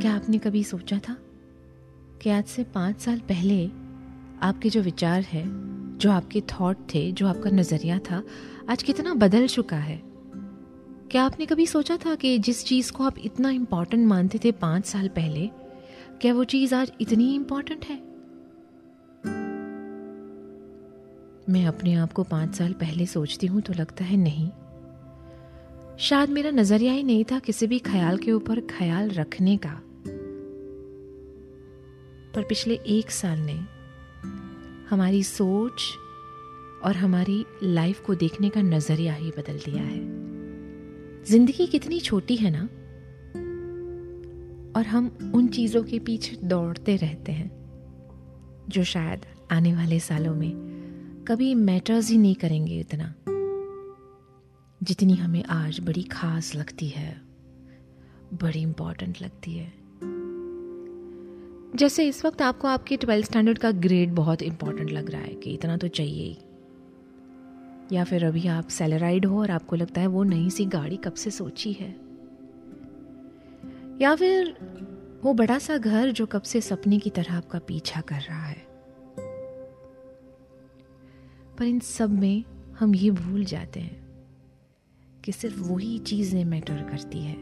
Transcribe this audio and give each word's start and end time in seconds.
क्या 0.00 0.14
आपने 0.14 0.38
कभी 0.38 0.64
सोचा 0.64 0.98
था 0.98 1.16
कि 2.22 2.30
आज 2.30 2.44
से 2.44 2.64
पाँच 2.64 3.00
साल 3.00 3.18
पहले 3.18 3.66
आपके 4.42 4.68
जो 4.68 4.82
विचार 4.82 5.22
है, 5.22 5.44
जो 5.98 6.10
आपके 6.10 6.40
थॉट 6.40 6.76
थे, 6.94 7.12
जो 7.12 7.26
आपका 7.26 7.50
नज़रिया 7.50 7.98
था, 7.98 8.22
आज 8.68 8.82
कितना 8.82 9.14
बदल 9.14 9.46
चुका 9.46 9.76
है? 9.76 10.02
क्या 11.10 11.22
आपने 11.22 11.46
कभी 11.46 11.66
सोचा 11.66 11.96
था 11.96 12.14
कि 12.14 12.38
जिस 12.38 12.64
चीज़ 12.64 12.92
को 12.92 13.04
आप 13.04 13.18
इतना 13.18 13.50
इंपॉर्टेंट 13.50 14.06
मानते 14.06 14.38
थे 14.44 14.52
पाँच 14.52 14.86
साल 14.86 15.08
पहले, 15.08 15.50
क्या 16.20 16.34
वो 16.34 16.44
चीज़ 16.44 16.74
आज 16.74 16.92
इतनी 17.00 17.34
इंपॉर्टेंट 17.34 17.84
है? 17.84 17.96
मैं 21.52 21.66
अपने 21.66 21.94
आप 21.94 22.12
को 22.12 22.22
पाँच 22.22 22.54
साल 22.54 22.72
पहले 22.72 23.06
सोचती 23.06 23.46
हूँ 23.46 23.60
तो 23.60 23.72
लगता 23.72 24.04
है 24.04 24.16
नहीं। 24.16 24.50
शायद 25.98 26.30
मेरा 26.30 26.50
नज़रिया 26.50 26.92
ही 26.92 27.02
नहीं 27.02 27.24
था 27.24 27.38
किसी 27.38 27.66
भी 27.66 27.78
ख्याल 27.78 28.18
के 28.18 28.32
ऊपर 28.32 28.60
ख्याल 28.60 29.10
रखने 29.10 29.56
का। 29.56 29.80
पर 32.34 32.42
पिछले 32.42 32.74
एक 32.74 33.10
साल 33.10 33.38
ने 33.38 33.58
हमारी 34.90 35.22
सोच 35.22 35.82
और 36.84 36.96
हमारी 36.96 37.46
लाइफ 37.62 38.00
को 38.00 38.14
देखने 38.14 38.48
का 38.48 38.62
नज़रिया 38.62 39.14
ही 39.14 39.30
बदल 39.30 39.58
दिया 39.58 39.82
है। 39.82 40.00
ज़िंदगी 41.24 41.66
कितनी 41.66 42.00
छोटी 42.00 42.36
है 42.36 42.50
ना? 42.50 42.68
और 44.76 44.86
हम 44.86 45.32
उन 45.34 45.48
चीज़ों 45.48 45.82
के 45.84 45.98
पीछे 45.98 46.36
दौड़ते 46.36 46.96
रहते 46.96 47.32
हैं, 47.32 47.50
जो 48.68 48.84
शायद 48.84 49.26
आने 49.52 49.74
वाले 49.74 50.00
सालों 50.00 50.34
में 50.34 51.24
कभी 51.28 51.54
मैटर्स 51.54 52.10
ही 52.10 52.18
नहीं 52.18 52.34
करेंगे 52.34 52.80
इतना, 52.80 53.14
जितनी 54.82 55.14
हमें 55.14 55.44
आज 55.44 55.80
बड़ी 55.80 56.02
खास 56.02 56.54
लगती 56.54 56.88
है, 56.88 57.20
बड़ी 58.34 58.60
इंपॉर्टेंट 58.60 59.22
लगती 59.22 59.54
है। 59.54 59.79
जैसे 61.80 62.08
इस 62.08 62.24
वक्त 62.24 62.42
आपको 62.42 62.68
आपके 62.68 62.96
ट्वेल्थ 62.96 63.26
स्टैंडर्ड 63.26 63.58
का 63.58 63.70
ग्रेड 63.70 64.12
बहुत 64.12 64.42
इंपॉर्टेंट 64.42 64.90
लग 64.90 65.10
रहा 65.10 65.20
है 65.20 65.34
कि 65.34 65.54
इतना 65.54 65.76
तो 65.76 65.88
चाहिए 65.88 66.24
ही। 66.24 66.38
या 67.96 68.04
फिर 68.04 68.24
अभी 68.24 68.46
आप 68.48 68.68
सैलराइड 68.68 69.26
हो 69.26 69.40
और 69.40 69.50
आपको 69.50 69.76
लगता 69.76 70.00
है 70.00 70.06
वो 70.06 70.22
नई 70.22 70.50
सी 70.50 70.64
गाड़ी 70.64 70.96
कब 70.96 71.14
से 71.14 71.30
सोची 71.30 71.72
है? 71.72 71.90
या 74.00 74.16
फिर 74.16 74.56
वो 75.24 75.34
बड़ा 75.34 75.58
सा 75.58 75.78
घर 75.78 76.10
जो 76.10 76.26
कब 76.26 76.42
से 76.42 76.60
सपने 76.60 76.98
की 76.98 77.10
तरह 77.10 77.36
आपका 77.36 77.58
पीछा 77.58 78.00
कर 78.00 78.20
रहा 78.20 78.44
है। 78.44 78.66
पर 81.58 81.64
इन 81.64 81.80
सब 81.80 82.10
में 82.10 82.44
हम 82.78 82.94
ये 82.94 83.10
भूल 83.10 83.44
जाते 83.44 83.80
हैं 83.80 84.24
कि 85.24 85.32
सिर्फ़ 85.32 85.60
वही 85.60 85.98
चीज़ें 85.98 86.44
मैटर 86.44 86.82
करती 86.82 87.18
है 87.18 87.36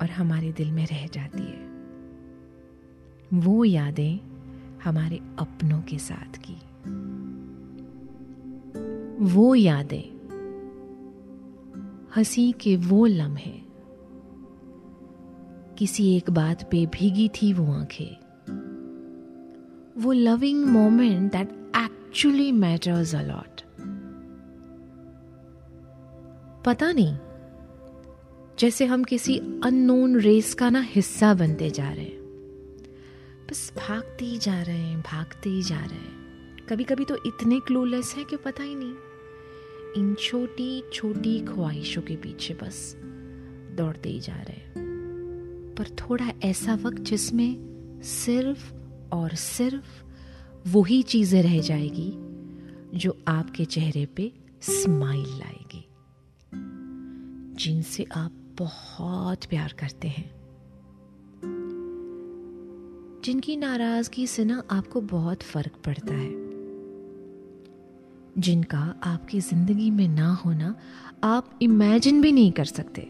और 0.00 0.10
हमारे 0.10 0.52
दिल 0.52 0.72
में 0.72 0.86
रह 0.86 1.06
जाती 1.06 1.42
है। 1.42 1.67
वो 3.34 3.64
यादें 3.64 4.20
हमारे 4.84 5.20
अपनों 5.38 5.80
के 5.82 5.98
साथ 5.98 6.38
की। 6.38 6.56
वो 9.24 9.54
यादें 9.54 10.18
हँसी 12.16 12.52
के 12.52 12.76
वो 12.76 13.06
लम्हे। 13.06 13.60
किसी 15.78 16.16
एक 16.16 16.30
बात 16.30 16.62
पे 16.70 16.86
भीगी 16.86 17.28
थी 17.28 17.52
वो 17.52 17.72
आँखें। 17.72 18.16
वो 20.02 20.12
loving 20.12 20.64
moment 20.64 21.32
that 21.32 21.50
actually 21.76 22.52
matters 22.52 23.14
a lot 23.14 23.60
पता 26.64 26.92
नहीं, 26.92 27.16
जैसे 28.58 28.86
हम 28.86 29.04
किसी 29.04 29.38
अननोन 29.38 30.16
रेस 30.16 30.54
का 30.54 30.70
ना 30.70 30.80
हिस्सा 30.80 31.34
बनते 31.34 31.70
जा 31.70 31.90
रहे 31.90 32.04
हैं। 32.04 32.17
बस 33.50 33.72
भागते 33.78 34.24
ही 34.24 34.38
जा 34.38 34.62
रहे 34.62 34.78
हैं, 34.78 35.00
भागते 35.00 35.50
ही 35.50 35.62
जा 35.62 35.80
रहे 35.80 35.98
हैं। 35.98 36.18
कभी 36.68 36.84
कभी 36.84 37.04
तो 37.04 37.16
इतने 37.26 37.60
क्लूलेस 37.60 38.14
हैं 38.16 38.24
कि 38.24 38.36
पता 38.36 38.62
ही 38.62 38.74
नहीं। 38.74 38.94
इन 39.96 40.14
छोटी 40.14 40.82
छोटी 40.92 41.40
ख्वाहिशों 41.40 42.02
के 42.02 42.16
पीछे 42.16 42.54
बस 42.54 42.96
दौड़ते 43.76 44.08
ही 44.08 44.20
जा 44.20 44.34
रहे 44.34 44.56
हैं। 44.56 44.78
पर 45.78 45.88
थोड़ा 45.88 46.32
ऐसा 46.42 46.74
वक्त 46.74 46.98
जिसमें 46.98 47.56
सिर्फ़ 48.02 48.72
और 49.14 49.34
सिर्फ़ 49.34 50.04
वही 50.68 51.02
चीज़ें 51.02 51.42
रह 51.42 51.60
जाएगी, 51.60 52.12
जो 52.98 53.18
आपके 53.28 53.64
चेहरे 53.64 54.06
पे 54.06 54.32
स्माइल 54.62 55.26
लाएगी। 55.26 55.88
जिनसे 57.56 58.04
आप 58.04 58.32
बहुत 58.58 59.44
प्यार 59.44 59.74
करते 59.78 60.08
हैं। 60.08 60.47
जिनकी 63.28 63.56
नाराज़गी 63.56 64.26
से 64.26 64.44
ना 64.44 64.62
आपको 64.70 65.00
बहुत 65.00 65.42
फ़र्क 65.42 65.72
पड़ता 65.86 66.14
है। 66.14 66.30
जिनका 68.38 69.00
आपकी 69.02 69.40
ज़िंदगी 69.40 69.90
में 69.90 70.08
ना 70.08 70.34
होना 70.34 70.74
आप 71.24 71.58
इमेजिन 71.62 72.20
भी 72.20 72.32
नहीं 72.32 72.52
कर 72.52 72.64
सकते। 72.64 73.02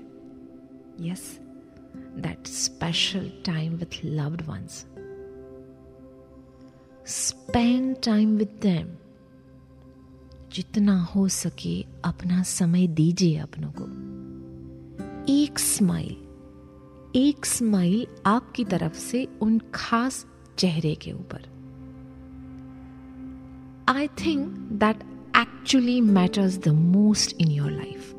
Yes 1.00 1.40
that 2.18 2.46
special 2.46 3.30
time 3.46 3.72
with 3.72 4.04
loved 4.04 4.42
ones 4.42 4.86
spend 7.06 7.96
time 8.04 8.36
with 8.36 8.60
them 8.62 8.88
जितना 10.52 11.02
हो 11.02 11.28
सके 11.28 11.82
अपना 12.04 12.42
समय 12.42 12.86
दीजिए 12.86 13.38
अपनों 13.38 13.70
को। 13.70 13.84
एक 15.32 15.58
स्माइल 15.58 16.27
एक 17.16 17.46
स्माइल 17.46 18.06
आपकी 18.26 18.64
तरफ़ 18.64 18.94
से 18.94 19.28
उन 19.42 19.60
खास 19.74 20.26
चेहरे 20.58 20.94
के 20.94 21.12
ऊपर। 21.12 21.46
I 23.88 24.08
think 24.08 24.48
that 24.72 24.96
actually 25.36 26.00
matters 26.00 26.58
the 26.58 26.68
most 26.68 27.36
in 27.40 27.48
your 27.48 27.70
life 27.70 28.14